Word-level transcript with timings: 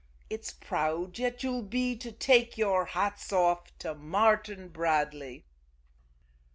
It's 0.31 0.49
proud 0.51 1.19
yet 1.19 1.43
you'll 1.43 1.61
be 1.61 1.95
to 1.97 2.11
take 2.11 2.57
your 2.57 2.85
hats 2.85 3.31
off 3.31 3.65
to 3.77 3.93
Martin 3.93 4.69
Bradley!" 4.69 5.45